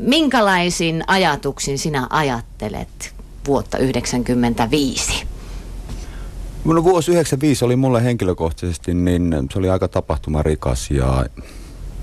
minkälaisin 0.00 1.04
ajatuksin 1.06 1.78
sinä 1.78 2.06
ajattelet 2.10 3.14
vuotta 3.46 3.78
1995? 3.78 5.26
No 6.64 6.84
vuosi 6.84 7.10
95 7.10 7.64
oli 7.64 7.76
mulle 7.76 8.04
henkilökohtaisesti, 8.04 8.94
niin 8.94 9.34
se 9.52 9.58
oli 9.58 9.70
aika 9.70 9.88
tapahtumarikas 9.88 10.90
ja 10.90 11.26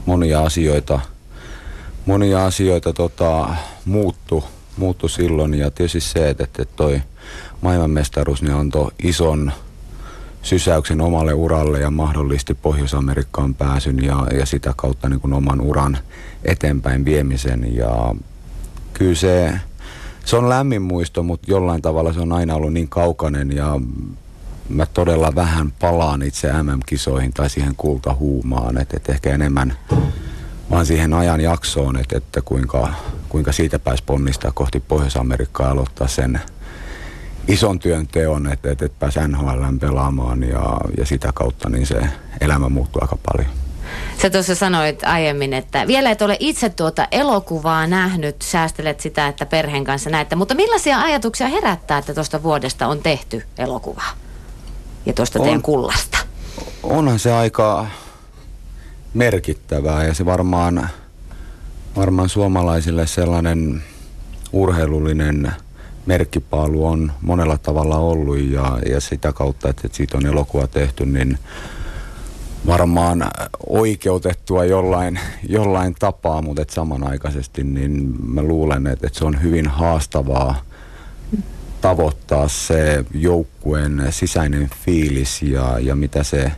monia 0.05 0.41
asioita, 0.41 0.99
monia 2.05 2.45
asioita 2.45 2.93
tota, 2.93 3.55
muuttu, 3.85 4.43
muuttu 4.77 5.07
silloin. 5.07 5.53
Ja 5.53 5.71
tietysti 5.71 6.01
se, 6.01 6.29
että, 6.29 6.43
että 6.43 6.65
toi 6.75 7.01
maailmanmestaruus 7.61 8.41
niin 8.41 8.53
antoi 8.53 8.91
ison 9.03 9.51
sysäyksen 10.47 11.01
omalle 11.01 11.33
uralle 11.33 11.79
ja 11.79 11.91
mahdollisti 11.91 12.53
Pohjois-Amerikkaan 12.53 13.55
pääsyn 13.55 14.03
ja, 14.03 14.27
ja 14.39 14.45
sitä 14.45 14.73
kautta 14.75 15.09
niin 15.09 15.19
kuin 15.19 15.33
oman 15.33 15.61
uran 15.61 15.97
eteenpäin 16.45 17.05
viemisen. 17.05 17.75
Ja 17.75 18.15
kyllä 18.93 19.15
se, 19.15 19.59
se 20.25 20.35
on 20.35 20.49
lämmin 20.49 20.81
muisto, 20.81 21.23
mutta 21.23 21.51
jollain 21.51 21.81
tavalla 21.81 22.13
se 22.13 22.19
on 22.19 22.31
aina 22.31 22.55
ollut 22.55 22.73
niin 22.73 22.87
kaukainen 22.87 23.51
ja 23.51 23.79
mä 24.69 24.85
todella 24.85 25.35
vähän 25.35 25.71
palaan 25.71 26.21
itse 26.21 26.63
MM-kisoihin 26.63 27.33
tai 27.33 27.49
siihen 27.49 27.75
kultahuumaan, 27.77 28.77
että 28.77 28.97
et 28.97 29.09
ehkä 29.09 29.33
enemmän 29.33 29.73
vaan 30.71 30.85
siihen 30.85 31.13
ajan 31.13 31.41
jaksoon, 31.41 31.97
että, 31.97 32.17
että 32.17 32.41
kuinka, 32.41 32.93
kuinka 33.29 33.51
siitä 33.51 33.79
pääsi 33.79 34.03
ponnistaa 34.05 34.51
kohti 34.51 34.79
Pohjois-Amerikkaa 34.79 35.67
ja 35.67 35.71
aloittaa 35.71 36.07
sen 36.07 36.41
ison 37.47 37.79
työn 37.79 38.07
teon, 38.07 38.51
että, 38.53 38.71
että, 38.71 38.85
että 38.85 38.99
pääsi 38.99 39.19
NHL 39.27 39.63
pelaamaan 39.79 40.43
ja, 40.43 40.77
ja 40.97 41.05
sitä 41.05 41.31
kautta 41.33 41.69
niin 41.69 41.87
se 41.87 42.01
elämä 42.41 42.69
muuttuu 42.69 43.01
aika 43.01 43.17
paljon. 43.31 43.51
Sä 44.21 44.29
tuossa 44.29 44.55
sanoit 44.55 45.03
aiemmin, 45.03 45.53
että 45.53 45.87
vielä 45.87 46.11
et 46.11 46.21
ole 46.21 46.37
itse 46.39 46.69
tuota 46.69 47.07
elokuvaa 47.11 47.87
nähnyt, 47.87 48.41
säästelet 48.41 48.99
sitä, 48.99 49.27
että 49.27 49.45
perheen 49.45 49.83
kanssa 49.83 50.09
näette, 50.09 50.35
mutta 50.35 50.55
millaisia 50.55 50.99
ajatuksia 50.99 51.47
herättää, 51.47 51.97
että 51.97 52.13
tuosta 52.13 52.43
vuodesta 52.43 52.87
on 52.87 52.99
tehty 52.99 53.43
elokuvaa 53.57 54.11
ja 55.05 55.13
tuosta 55.13 55.39
teidän 55.39 55.61
kullasta? 55.61 56.17
Onhan 56.83 57.19
se 57.19 57.31
aika 57.33 57.87
merkittävää 59.13 60.03
ja 60.03 60.13
se 60.13 60.25
varmaan, 60.25 60.89
varmaan 61.95 62.29
suomalaisille 62.29 63.07
sellainen 63.07 63.83
urheilullinen 64.53 65.51
merkkipaalu 66.07 66.85
on 66.85 67.11
monella 67.21 67.57
tavalla 67.57 67.97
ollut 67.97 68.39
ja, 68.39 68.79
ja 68.89 69.01
sitä 69.01 69.33
kautta, 69.33 69.69
että, 69.69 69.89
siitä 69.91 70.17
on 70.17 70.25
elokuva 70.25 70.67
tehty, 70.67 71.05
niin 71.05 71.37
varmaan 72.67 73.31
oikeutettua 73.67 74.65
jollain, 74.65 75.19
jollain 75.49 75.95
tapaa, 75.99 76.41
mutta 76.41 76.61
et 76.61 76.69
samanaikaisesti 76.69 77.63
niin 77.63 78.15
mä 78.23 78.41
luulen, 78.41 78.87
että, 78.87 79.07
että 79.07 79.19
se 79.19 79.25
on 79.25 79.41
hyvin 79.41 79.67
haastavaa 79.67 80.61
tavoittaa 81.81 82.47
se 82.47 83.05
joukkueen 83.13 84.03
sisäinen 84.09 84.69
fiilis 84.85 85.41
ja, 85.41 85.79
ja 85.79 85.95
mitä 85.95 86.23
se 86.23 86.51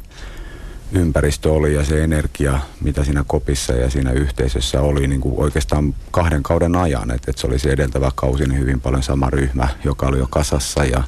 ympäristö 0.91 1.51
oli 1.51 1.73
ja 1.73 1.85
se 1.85 2.03
energia, 2.03 2.59
mitä 2.81 3.03
siinä 3.03 3.23
kopissa 3.27 3.73
ja 3.73 3.89
siinä 3.89 4.11
yhteisössä 4.11 4.81
oli 4.81 5.07
niin 5.07 5.21
kuin 5.21 5.35
oikeastaan 5.37 5.95
kahden 6.11 6.43
kauden 6.43 6.75
ajan. 6.75 7.11
Että, 7.11 7.31
että 7.31 7.41
se 7.41 7.47
oli 7.47 7.59
se 7.59 7.69
edeltävä 7.69 8.11
kausi 8.15 8.47
niin 8.47 8.59
hyvin 8.59 8.81
paljon 8.81 9.03
sama 9.03 9.29
ryhmä, 9.29 9.67
joka 9.83 10.07
oli 10.07 10.19
jo 10.19 10.27
kasassa 10.29 10.85
ja 10.85 11.03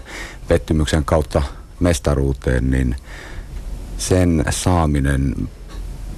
pettymyksen 0.47 1.05
kautta 1.05 1.41
mestaruuteen, 1.79 2.71
niin 2.71 2.95
sen 3.97 4.43
saaminen 4.49 5.49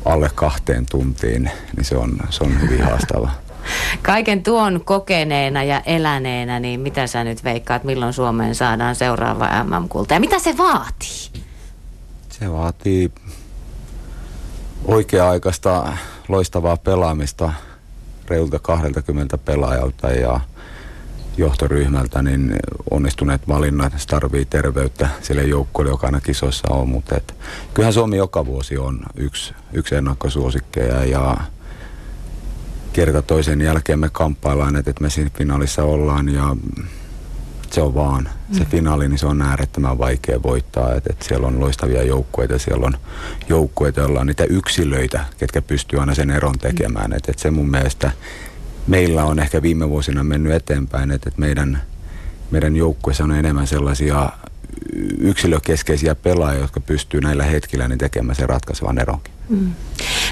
alle 0.05 0.30
kahteen 0.36 0.86
tuntiin, 0.86 1.52
niin 1.75 1.86
se 1.86 1.98
on, 1.98 2.17
se 2.30 2.44
on 2.44 2.61
hyvin 2.61 2.83
haastava. 2.83 3.31
Kaiken 4.02 4.44
tuon 4.44 4.81
kokeneena 4.86 5.64
ja 5.64 5.81
eläneenä, 5.86 6.59
niin 6.59 6.80
mitä 6.80 7.08
sä 7.08 7.23
nyt 7.23 7.44
veikkaat, 7.44 7.83
milloin 7.83 8.14
Suomeen 8.14 8.55
saadaan 8.55 8.95
seuraava 8.95 9.64
MM-kulta 9.64 10.14
ja 10.14 10.20
mitä 10.20 10.39
se 10.39 10.58
vaatii? 10.58 11.44
Se 12.30 12.52
vaatii 12.52 13.11
oikea-aikaista 14.86 15.98
loistavaa 16.27 16.77
pelaamista 16.77 17.54
reilta 18.27 18.60
20 18.60 19.38
pelaajalta 19.38 20.11
ja 20.11 20.39
johtoryhmältä, 21.38 22.21
niin 22.21 22.55
onnistuneet 22.92 23.48
valinnat, 23.48 23.93
tarvii 24.08 24.45
terveyttä 24.45 25.10
sille 25.22 25.43
joukkueelle, 25.43 25.92
joka 25.92 26.08
aina 26.08 26.22
kisoissa 26.22 26.67
on, 26.73 26.89
mutta 26.89 27.17
et, 27.17 27.36
kyllähän 27.73 27.93
Suomi 27.93 28.17
joka 28.17 28.45
vuosi 28.45 28.77
on 28.77 28.99
yksi, 29.16 29.54
yksi 29.73 29.95
ennakkosuosikkeja 29.95 31.05
ja 31.05 31.38
kerta 32.93 33.22
toisen 33.22 33.61
jälkeen 33.61 33.99
me 33.99 34.10
kamppaillaan, 34.10 34.76
että, 34.76 34.92
että 34.92 35.04
me 35.04 35.10
siinä 35.10 35.32
finaalissa 35.38 35.83
ollaan 35.83 36.30
ja 36.30 36.55
se 37.73 37.82
on 37.82 37.95
vaan. 37.95 38.30
Se 38.52 38.60
mm. 38.60 38.66
finaali, 38.66 39.10
niin 39.10 39.20
se 39.20 39.26
on 39.26 39.42
äärettömän 39.42 39.98
vaikea 39.98 40.44
voittaa. 40.44 40.94
Et, 40.94 41.08
et 41.08 41.22
siellä 41.22 41.48
on 41.48 41.60
loistavia 41.60 42.04
joukkueita, 42.04 42.60
siellä 42.60 42.86
on 42.86 42.94
joukkueita, 43.50 44.02
joilla 44.02 44.20
on 44.20 44.28
niitä 44.28 44.44
yksilöitä, 44.44 45.26
ketkä 45.38 45.61
pystyy 45.61 46.00
aina 46.00 46.16
sen 46.16 46.30
eron 46.30 46.60
tekemään. 46.60 47.14
Et, 47.14 47.30
et 47.30 47.39
se 47.39 47.52
mun 47.52 47.70
mielestä 47.70 48.11
meillä 48.88 49.26
on 49.26 49.39
ehkä 49.39 49.61
viime 49.61 49.89
vuosina 49.89 50.23
mennyt 50.23 50.54
eteenpäin, 50.54 51.11
että 51.11 51.30
et 51.30 51.38
meidän, 51.38 51.82
meidän 52.52 52.76
joukkueessa 52.76 53.23
on 53.23 53.32
enemmän 53.32 53.67
sellaisia 53.67 54.30
yksilökeskeisiä 55.20 56.16
pelaajia, 56.16 56.61
jotka 56.61 56.80
pystyy 56.80 57.22
näillä 57.22 57.44
hetkillä 57.44 57.88
niin 57.88 58.00
tekemään 58.00 58.36
sen 58.36 58.50
ratkaisevan 58.50 58.98
eronkin. 58.98 59.34
Mm. 59.50 59.73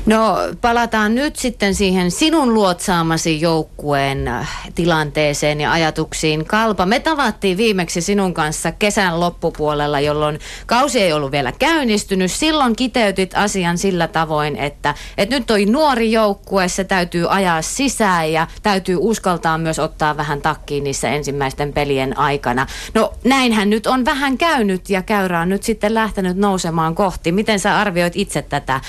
No 0.06 0.38
palataan 0.62 1.16
nyt 1.16 1.36
sitten 1.36 1.76
siihen 1.76 2.12
sinun 2.12 2.54
luotsaamasi 2.54 3.42
joukkueen 3.42 4.28
äh, 4.28 4.50
tilanteeseen 4.76 5.62
ja 5.62 5.72
ajatuksiin. 5.72 6.46
Kalpa, 6.46 6.86
me 6.86 7.00
tavattiin 7.00 7.58
viimeksi 7.58 8.02
sinun 8.02 8.34
kanssa 8.34 8.72
kesän 8.72 9.20
loppupuolella, 9.20 10.00
jolloin 10.00 10.40
kausi 10.66 11.02
ei 11.02 11.14
ollut 11.14 11.32
vielä 11.32 11.52
käynnistynyt. 11.52 12.32
Silloin 12.32 12.76
kiteytit 12.76 13.32
asian 13.36 13.78
sillä 13.78 14.08
tavoin, 14.08 14.56
että, 14.56 14.96
että 15.18 15.36
nyt 15.36 15.48
toi 15.48 15.66
nuori 15.66 16.12
joukkue, 16.12 16.68
se 16.68 16.84
täytyy 16.84 17.26
ajaa 17.30 17.62
sisään 17.62 18.32
ja 18.32 18.48
täytyy 18.64 18.98
uskaltaa 19.00 19.58
myös 19.58 19.80
ottaa 19.80 20.18
vähän 20.18 20.42
takkiin 20.42 20.84
niissä 20.84 21.10
ensimmäisten 21.10 21.74
pelien 21.74 22.18
aikana. 22.18 22.68
No 22.94 23.14
näinhän 23.24 23.70
nyt 23.70 23.88
on 23.88 24.06
vähän 24.06 24.38
käynyt 24.38 24.90
ja 24.90 25.02
käyrä 25.02 25.40
on 25.40 25.50
nyt 25.50 25.64
sitten 25.64 25.94
lähtenyt 25.94 26.38
nousemaan 26.38 26.96
kohti. 26.96 27.32
Miten 27.32 27.60
sä 27.60 27.80
arvioit 27.80 28.14
itse 28.16 28.42
tätä 28.42 28.82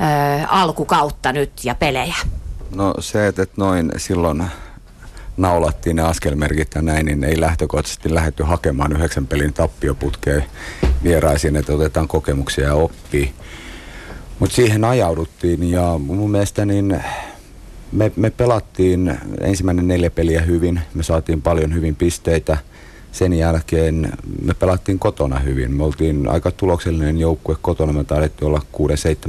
ö, 0.00 0.46
alkukautta 0.48 1.32
nyt 1.32 1.52
ja 1.64 1.74
pelejä? 1.74 2.14
No 2.74 2.94
se, 2.98 3.26
että 3.26 3.46
noin 3.56 3.92
silloin 3.96 4.44
naulattiin 5.36 5.96
ne 5.96 6.02
askelmerkit 6.02 6.74
ja 6.74 6.82
näin, 6.82 7.06
niin 7.06 7.24
ei 7.24 7.40
lähtökohtaisesti 7.40 8.14
lähdetty 8.14 8.42
hakemaan 8.42 8.92
yhdeksän 8.92 9.26
pelin 9.26 9.52
tappioputkeen 9.52 10.44
vieraisiin, 11.02 11.56
että 11.56 11.72
otetaan 11.72 12.08
kokemuksia 12.08 12.64
ja 12.64 12.74
oppii. 12.74 13.34
Mutta 14.38 14.56
siihen 14.56 14.84
ajauduttiin 14.84 15.70
ja 15.70 15.98
mun 15.98 16.30
mielestä 16.30 16.64
niin 16.64 17.02
me, 17.92 18.12
me 18.16 18.30
pelattiin 18.30 19.18
ensimmäinen 19.40 19.88
neljä 19.88 20.10
peliä 20.10 20.40
hyvin, 20.40 20.80
me 20.94 21.02
saatiin 21.02 21.42
paljon 21.42 21.74
hyvin 21.74 21.96
pisteitä. 21.96 22.56
Sen 23.14 23.32
jälkeen 23.32 24.12
me 24.42 24.54
pelattiin 24.54 24.98
kotona 24.98 25.38
hyvin. 25.38 25.72
Me 25.72 25.84
oltiin 25.84 26.28
aika 26.28 26.50
tuloksellinen 26.50 27.18
joukkue 27.18 27.56
kotona, 27.60 27.92
me 27.92 28.04
taidettiin 28.04 28.48
olla 28.48 28.62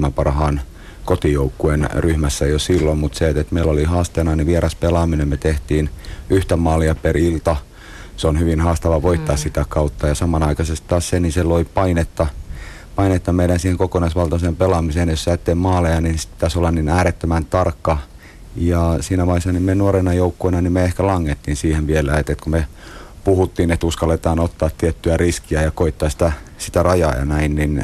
6-7 0.07 0.12
parhaan 0.12 0.62
kotijoukkueen 1.06 1.90
ryhmässä 1.94 2.45
jo 2.45 2.59
silloin, 2.59 2.97
mutta 2.97 3.18
se, 3.18 3.29
että 3.29 3.53
meillä 3.53 3.72
oli 3.72 3.84
haasteena 3.84 4.35
niin 4.35 4.47
vieras 4.47 4.75
pelaaminen, 4.75 5.28
me 5.28 5.38
tehtiin 5.38 5.90
yhtä 6.29 6.56
maalia 6.56 6.95
per 6.95 7.18
ilta. 7.18 7.56
Se 8.18 8.28
on 8.28 8.40
hyvin 8.40 8.62
haastava 8.62 9.01
voittaa 9.01 9.35
mm. 9.35 9.40
sitä 9.40 9.66
kautta 9.69 10.07
ja 10.07 10.16
samanaikaisesti 10.16 10.88
taas 10.88 11.09
se, 11.09 11.19
niin 11.19 11.31
se 11.31 11.44
loi 11.44 11.66
painetta, 11.66 12.28
painetta 12.95 13.34
meidän 13.34 13.59
siihen 13.59 13.78
kokonaisvaltaiseen 13.78 14.56
pelaamiseen. 14.56 15.09
Jos 15.09 15.24
sä 15.24 15.34
et 15.34 15.44
tee 15.44 15.56
maaleja, 15.56 16.01
niin 16.01 16.16
pitäisi 16.31 16.59
olla 16.59 16.72
niin 16.72 16.90
äärettömän 16.90 17.45
tarkka. 17.45 17.97
Ja 18.56 18.97
siinä 19.01 19.28
vaiheessa 19.28 19.51
niin 19.51 19.63
me 19.63 19.75
nuorena 19.75 20.13
joukkueena, 20.13 20.62
niin 20.62 20.74
me 20.74 20.84
ehkä 20.84 21.07
langettiin 21.07 21.57
siihen 21.57 21.88
vielä, 21.88 22.18
että, 22.18 22.33
että 22.33 22.44
kun 22.44 22.51
me 22.51 22.68
puhuttiin, 23.25 23.72
että 23.72 23.88
uskalletaan 23.88 24.39
ottaa 24.39 24.69
tiettyä 24.77 25.18
riskiä 25.18 25.62
ja 25.62 25.72
koittaa 25.72 26.10
sitä, 26.10 26.31
sitä 26.57 26.83
rajaa 26.83 27.16
ja 27.16 27.25
näin, 27.25 27.56
niin 27.56 27.83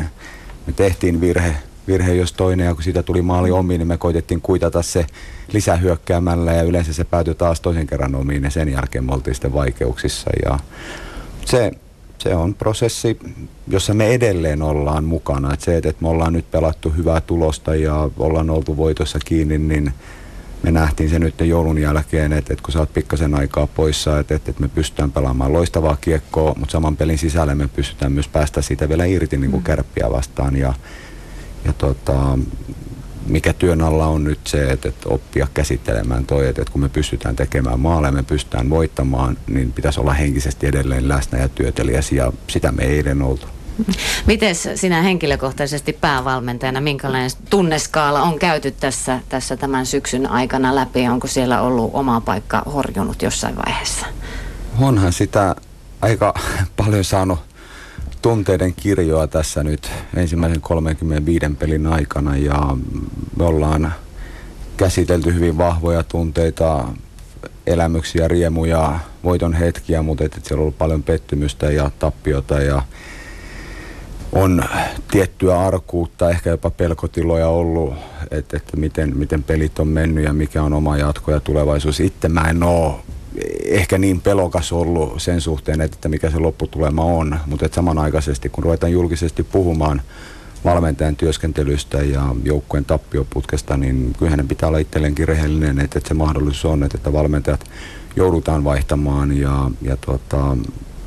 me 0.67 0.73
tehtiin 0.75 1.21
virhe, 1.21 1.55
virhe 1.87 2.13
jos 2.13 2.33
toinen 2.33 2.65
ja 2.65 2.73
kun 2.73 2.83
siitä 2.83 3.03
tuli 3.03 3.21
maali 3.21 3.51
omiin, 3.51 3.79
niin 3.79 3.87
me 3.87 3.97
koitettiin 3.97 4.41
kuitata 4.41 4.81
se 4.81 5.05
lisähyökkäämällä 5.53 6.53
ja 6.53 6.63
yleensä 6.63 6.93
se 6.93 7.03
päätyi 7.03 7.35
taas 7.35 7.61
toisen 7.61 7.87
kerran 7.87 8.15
omiin 8.15 8.43
ja 8.43 8.49
sen 8.49 8.69
jälkeen 8.69 9.05
me 9.05 9.13
oltiin 9.13 9.35
sitten 9.35 9.53
vaikeuksissa 9.53 10.29
ja 10.45 10.59
se, 11.45 11.71
se 12.17 12.35
on 12.35 12.53
prosessi, 12.53 13.19
jossa 13.67 13.93
me 13.93 14.13
edelleen 14.13 14.61
ollaan 14.61 15.03
mukana. 15.03 15.53
Et 15.53 15.61
se, 15.61 15.77
että 15.77 15.95
me 15.99 16.07
ollaan 16.07 16.33
nyt 16.33 16.51
pelattu 16.51 16.89
hyvää 16.89 17.21
tulosta 17.21 17.75
ja 17.75 18.09
ollaan 18.17 18.49
oltu 18.49 18.77
voitossa 18.77 19.19
kiinni, 19.25 19.57
niin 19.57 19.93
me 20.63 20.71
nähtiin 20.71 21.09
se 21.09 21.19
nyt 21.19 21.35
joulun 21.39 21.77
jälkeen, 21.77 22.33
että, 22.33 22.53
että 22.53 22.63
kun 22.63 22.71
sä 22.71 22.79
oot 22.79 22.93
pikkasen 22.93 23.35
aikaa 23.35 23.67
poissa, 23.67 24.19
että, 24.19 24.35
että, 24.35 24.51
että 24.51 24.61
me 24.61 24.67
pystytään 24.67 25.11
pelaamaan 25.11 25.53
loistavaa 25.53 25.97
kiekkoa, 26.01 26.53
mutta 26.57 26.71
saman 26.71 26.97
pelin 26.97 27.17
sisällä 27.17 27.55
me 27.55 27.67
pystytään 27.67 28.11
myös 28.11 28.27
päästä 28.27 28.61
siitä 28.61 28.89
vielä 28.89 29.05
irti 29.05 29.37
niin 29.37 29.51
kuin 29.51 29.61
mm. 29.61 29.65
kärppiä 29.65 30.11
vastaan. 30.11 30.55
Ja, 30.55 30.73
ja 31.65 31.73
tota, 31.73 32.37
mikä 33.27 33.53
työn 33.53 33.81
alla 33.81 34.07
on 34.07 34.23
nyt 34.23 34.39
se, 34.47 34.71
että, 34.71 34.89
että 34.89 35.09
oppia 35.09 35.47
käsittelemään 35.53 36.25
toi, 36.25 36.47
että, 36.47 36.61
että 36.61 36.71
kun 36.71 36.81
me 36.81 36.89
pystytään 36.89 37.35
tekemään 37.35 37.79
maaleja, 37.79 38.11
me 38.11 38.23
pystytään 38.23 38.69
voittamaan, 38.69 39.37
niin 39.47 39.71
pitäisi 39.71 39.99
olla 39.99 40.13
henkisesti 40.13 40.67
edelleen 40.67 41.07
läsnä 41.07 41.39
ja 41.39 41.49
työtelijäs 41.49 42.11
ja 42.11 42.33
sitä 42.47 42.71
me 42.71 42.83
ei 42.83 42.95
eilen 42.97 43.21
oltu. 43.21 43.47
Miten 44.27 44.55
sinä 44.55 45.01
henkilökohtaisesti 45.01 45.93
päävalmentajana, 45.93 46.81
minkälainen 46.81 47.31
tunneskaala 47.49 48.21
on 48.21 48.39
käyty 48.39 48.71
tässä, 48.71 49.19
tässä 49.29 49.57
tämän 49.57 49.85
syksyn 49.85 50.27
aikana 50.27 50.75
läpi? 50.75 51.07
Onko 51.07 51.27
siellä 51.27 51.61
ollut 51.61 51.91
oma 51.93 52.21
paikka 52.21 52.63
horjunut 52.73 53.21
jossain 53.21 53.55
vaiheessa? 53.55 54.05
Onhan 54.79 55.13
sitä 55.13 55.55
aika 56.01 56.33
paljon 56.77 57.03
saanut 57.03 57.39
tunteiden 58.21 58.73
kirjoa 58.73 59.27
tässä 59.27 59.63
nyt 59.63 59.91
ensimmäisen 60.15 60.61
35 60.61 61.45
pelin 61.59 61.87
aikana 61.87 62.37
ja 62.37 62.77
me 63.37 63.45
ollaan 63.45 63.93
käsitelty 64.77 65.33
hyvin 65.33 65.57
vahvoja 65.57 66.03
tunteita, 66.03 66.87
elämyksiä, 67.67 68.27
riemuja, 68.27 68.99
voiton 69.23 69.53
hetkiä, 69.53 70.01
mutta 70.01 70.23
et, 70.23 70.37
et 70.37 70.45
siellä 70.45 70.59
on 70.59 70.63
ollut 70.63 70.77
paljon 70.77 71.03
pettymystä 71.03 71.71
ja 71.71 71.91
tappiota 71.99 72.61
ja 72.61 72.81
on 74.31 74.63
tiettyä 75.11 75.59
arkuutta, 75.59 76.29
ehkä 76.29 76.49
jopa 76.49 76.69
pelkotiloja 76.69 77.47
ollut, 77.47 77.93
että, 78.31 78.57
että 78.57 78.77
miten, 78.77 79.17
miten 79.17 79.43
pelit 79.43 79.79
on 79.79 79.87
mennyt 79.87 80.23
ja 80.23 80.33
mikä 80.33 80.63
on 80.63 80.73
oma 80.73 80.97
jatko 80.97 81.31
ja 81.31 81.39
tulevaisuus. 81.39 81.99
Itse 81.99 82.29
mä 82.29 82.49
en 82.49 82.63
ole 82.63 82.93
ehkä 83.65 83.97
niin 83.97 84.21
pelokas 84.21 84.71
ollut 84.71 85.21
sen 85.21 85.41
suhteen, 85.41 85.81
että 85.81 86.09
mikä 86.09 86.29
se 86.29 86.37
lopputulema 86.37 87.03
on, 87.03 87.39
mutta 87.45 87.65
että 87.65 87.75
samanaikaisesti 87.75 88.49
kun 88.49 88.63
ruvetaan 88.63 88.91
julkisesti 88.91 89.43
puhumaan 89.43 90.01
valmentajan 90.65 91.15
työskentelystä 91.15 91.97
ja 91.97 92.35
joukkueen 92.43 92.85
tappioputkesta, 92.85 93.77
niin 93.77 94.13
kyllähän 94.19 94.47
pitää 94.47 94.67
olla 94.67 94.77
itselleenkin 94.77 95.27
rehellinen, 95.27 95.79
että, 95.79 95.99
että 95.99 96.07
se 96.07 96.13
mahdollisuus 96.13 96.65
on, 96.65 96.83
että, 96.83 96.97
että 96.97 97.13
valmentajat 97.13 97.63
joudutaan 98.15 98.63
vaihtamaan 98.63 99.37
ja, 99.37 99.71
ja 99.81 99.97
tota, 99.97 100.57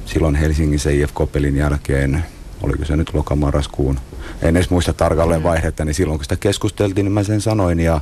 silloin 0.06 0.34
Helsingin 0.34 0.80
IFK-pelin 0.92 1.56
jälkeen 1.56 2.24
oliko 2.64 2.84
se 2.84 2.96
nyt 2.96 3.14
lokamarraskuun, 3.14 4.00
en 4.42 4.56
edes 4.56 4.70
muista 4.70 4.92
tarkalleen 4.92 5.40
mm. 5.40 5.44
vaihetta, 5.44 5.84
niin 5.84 5.94
silloin 5.94 6.18
kun 6.18 6.24
sitä 6.24 6.36
keskusteltiin, 6.36 7.04
niin 7.04 7.12
mä 7.12 7.22
sen 7.22 7.40
sanoin 7.40 7.80
ja 7.80 8.00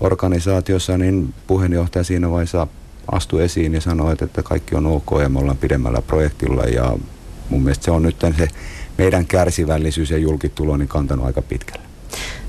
organisaatiossa 0.00 0.98
niin 0.98 1.34
puheenjohtaja 1.46 2.04
siinä 2.04 2.30
vaiheessa 2.30 2.66
astui 3.12 3.44
esiin 3.44 3.74
ja 3.74 3.80
sanoi, 3.80 4.16
että 4.20 4.42
kaikki 4.42 4.74
on 4.74 4.86
ok 4.86 5.10
ja 5.22 5.28
me 5.28 5.38
ollaan 5.38 5.56
pidemmällä 5.56 6.02
projektilla 6.02 6.64
ja 6.64 6.96
mun 7.50 7.62
mielestä 7.62 7.84
se 7.84 7.90
on 7.90 8.02
nyt 8.02 8.16
se 8.38 8.48
meidän 8.98 9.26
kärsivällisyys 9.26 10.10
ja 10.10 10.18
julkitulo 10.18 10.76
niin 10.76 10.88
kantanut 10.88 11.26
aika 11.26 11.42
pitkälle. 11.42 11.86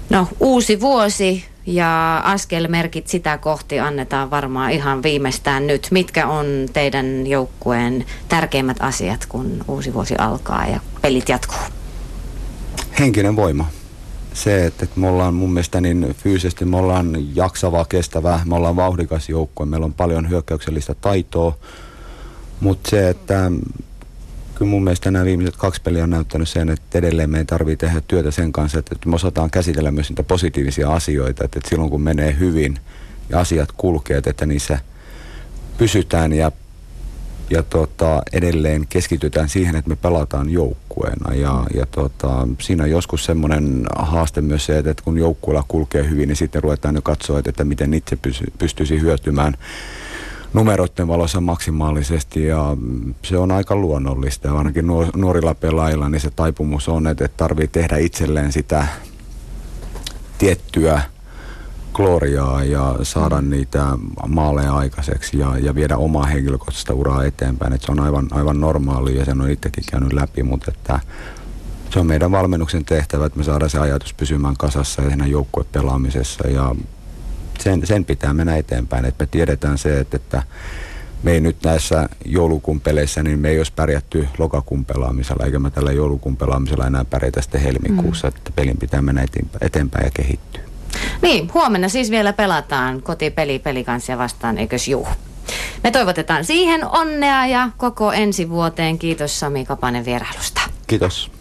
No 0.10 0.28
uusi 0.40 0.82
vuosi 0.82 1.46
ja 1.68 2.18
askelmerkit 2.18 3.08
sitä 3.08 3.38
kohti 3.38 3.80
annetaan 3.80 4.32
varmaan 4.32 4.72
ihan 4.72 5.04
viimeistään 5.04 5.68
nyt. 5.68 5.88
Mitkä 5.92 6.28
on 6.28 6.46
teidän 6.74 7.28
joukkueen 7.28 8.06
tärkeimmät 8.30 8.78
asiat, 8.80 9.26
kun 9.26 9.64
uusi 9.68 9.94
vuosi 9.94 10.16
alkaa 10.18 10.68
ja 10.68 10.80
pelit 11.02 11.30
jatkuu? 11.30 11.60
Henkinen 13.00 13.36
voima. 13.36 13.66
Se, 14.34 14.66
että 14.66 14.88
me 14.96 15.08
ollaan 15.08 15.34
mun 15.34 15.54
mielestä 15.54 15.82
niin 15.82 16.16
fyysisesti, 16.18 16.66
me 16.66 16.78
ollaan 16.78 17.36
jaksavaa, 17.36 17.86
kestävää, 17.86 18.42
me 18.46 18.56
ollaan 18.56 18.76
vauhdikas 18.76 19.30
joukkue, 19.30 19.66
meillä 19.66 19.86
on 19.86 19.94
paljon 19.94 20.30
hyökkäyksellistä 20.30 20.96
taitoa, 21.02 21.58
mutta 22.60 22.90
se, 22.90 23.10
että 23.10 23.52
kyllä 24.58 24.70
mun 24.70 24.84
mielestä 24.84 25.12
nämä 25.12 25.26
viimeiset 25.26 25.58
kaksi 25.58 25.82
peliä 25.82 26.04
on 26.04 26.10
näyttänyt 26.10 26.50
sen, 26.50 26.70
että 26.70 26.98
edelleen 26.98 27.30
me 27.30 27.38
ei 27.38 27.46
tarvitse 27.46 27.86
tehdä 27.86 28.02
työtä 28.08 28.32
sen 28.32 28.52
kanssa, 28.52 28.80
että 28.80 28.96
me 29.06 29.16
osataan 29.16 29.52
käsitellä 29.52 29.92
myös 29.92 30.10
niitä 30.10 30.24
positiivisia 30.24 30.94
asioita, 30.94 31.46
että 31.46 31.60
silloin 31.70 31.90
kun 31.90 32.02
menee 32.02 32.36
hyvin 32.40 32.78
ja 33.30 33.40
asiat 33.40 33.72
kulkee, 33.72 34.22
että 34.26 34.46
niissä 34.46 34.80
pysytään 35.78 36.34
ja, 36.34 36.52
ja 37.50 37.64
tota, 37.64 38.22
edelleen 38.34 38.88
keskitytään 38.90 39.50
siihen, 39.50 39.76
että 39.76 39.90
me 39.90 39.96
pelataan 39.96 40.50
joukkueena. 40.50 41.34
Ja, 41.34 41.64
ja 41.74 41.86
tota, 41.86 42.48
siinä 42.62 42.84
on 42.84 42.92
joskus 42.92 43.26
semmoinen 43.26 43.86
haaste 43.96 44.42
myös 44.42 44.66
se, 44.66 44.78
että 44.78 45.04
kun 45.04 45.18
joukkueella 45.18 45.64
kulkee 45.68 46.10
hyvin, 46.10 46.28
niin 46.28 46.36
sitten 46.36 46.64
ruvetaan 46.64 46.96
jo 46.96 47.02
katsoa, 47.02 47.40
että, 47.40 47.50
että 47.50 47.64
miten 47.64 47.94
itse 47.94 48.18
pystyisi 48.60 49.02
hyötymään 49.02 49.54
numeroiden 50.54 51.08
valossa 51.08 51.42
maksimaalisesti 51.42 52.46
ja 52.46 52.78
se 53.24 53.38
on 53.38 53.52
aika 53.52 53.76
luonnollista. 53.76 54.58
Ainakin 54.58 54.88
nuorilla 55.16 55.56
pelaajilla 55.56 56.10
niin 56.10 56.22
se 56.22 56.32
taipumus 56.32 56.90
on, 56.90 57.08
että 57.08 57.28
tarvii 57.28 57.68
tehdä 57.68 57.98
itselleen 57.98 58.52
sitä 58.52 58.88
tiettyä 60.38 61.02
gloriaa 61.94 62.64
ja 62.64 62.96
saada 63.04 63.42
mm. 63.42 63.50
niitä 63.50 63.86
maaleja 64.28 64.76
aikaiseksi 64.76 65.40
ja, 65.40 65.58
ja 65.58 65.76
viedä 65.76 65.98
omaa 65.98 66.26
henkilökohtaista 66.26 66.94
uraa 66.94 67.26
eteenpäin. 67.26 67.74
Et 67.74 67.82
se 67.82 67.92
on 67.92 68.00
aivan, 68.00 68.28
aivan 68.32 68.62
normaali 68.62 69.18
ja 69.18 69.26
sen 69.26 69.42
on 69.42 69.50
itsekin 69.50 69.84
käynyt 69.92 70.14
läpi, 70.14 70.44
mutta 70.44 70.72
että 70.72 71.00
se 71.90 72.00
on 72.00 72.08
meidän 72.08 72.32
valmennuksen 72.32 72.86
tehtävä, 72.86 73.26
että 73.26 73.38
me 73.38 73.44
saadaan 73.44 73.70
se 73.70 73.80
ajatus 73.80 74.14
pysymään 74.14 74.58
kasassa 74.58 75.02
ja 75.02 75.08
siinä 75.08 75.26
joukkuepelaamisessa 75.26 76.48
ja 76.48 76.76
sen, 77.68 77.88
sen 77.88 78.06
pitää 78.06 78.34
mennä 78.34 78.58
eteenpäin, 78.58 79.06
että 79.06 79.24
me 79.24 79.28
tiedetään 79.32 79.78
se, 79.78 80.00
että, 80.00 80.16
että 80.18 80.44
me 81.24 81.32
ei 81.32 81.42
nyt 81.42 81.58
näissä 81.64 82.10
joulukuun 82.26 82.82
peleissä, 82.82 83.24
niin 83.24 83.40
me 83.40 83.50
ei 83.50 83.58
olisi 83.58 83.74
pärjätty 83.76 84.28
lokakuun 84.38 84.86
pelaamisella, 84.86 85.46
eikä 85.46 85.60
me 85.60 85.72
tällä 85.72 85.92
joulukuun 85.92 86.38
pelaamisella 86.38 86.88
enää 86.88 87.06
pärjätä 87.06 87.42
sitten 87.42 87.62
helmikuussa, 87.62 88.28
mm. 88.28 88.36
että 88.36 88.52
pelin 88.56 88.78
pitää 88.78 89.02
mennä 89.02 89.26
eteenpäin 89.62 90.06
ja 90.06 90.12
kehittyä. 90.14 90.62
Niin, 91.22 91.54
huomenna 91.54 91.90
siis 91.90 92.12
vielä 92.12 92.34
pelataan 92.34 93.02
kotipeli 93.02 93.60
pelikansia 93.60 94.18
vastaan, 94.18 94.58
eikös 94.58 94.88
juu? 94.88 95.08
Me 95.84 95.92
toivotetaan 95.92 96.46
siihen 96.46 96.86
onnea 96.86 97.46
ja 97.46 97.70
koko 97.78 98.12
ensi 98.12 98.50
vuoteen. 98.50 99.00
Kiitos 99.00 99.40
Sami 99.40 99.66
Kapanen 99.66 100.06
vierailusta. 100.06 100.62
Kiitos. 100.88 101.32